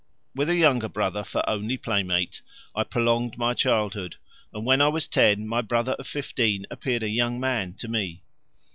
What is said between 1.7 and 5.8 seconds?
playmate, I prolonged my childhood, and when I was ten my